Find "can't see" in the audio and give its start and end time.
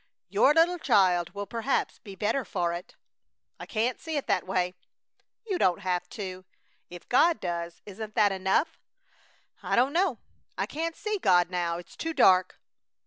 3.67-4.17, 10.65-11.19